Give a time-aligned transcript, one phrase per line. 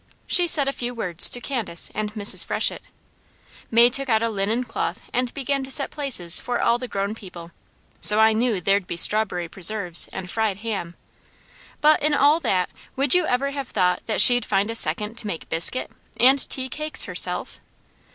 [0.25, 2.43] She said a few words to Candace and Mrs.
[2.43, 2.87] Freshett,
[3.69, 7.13] May took out a linen cloth and began to set places for all the grown
[7.13, 7.51] people,
[8.01, 10.95] so I knew there'd be strawberry preserves and fried ham,
[11.81, 15.27] but in all that, would you ever have thought that she'd find a second to
[15.27, 17.59] make biscuit, and tea cakes herself?